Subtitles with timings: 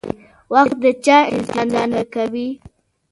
[0.53, 2.49] وخت د چا انتظار نه کوي.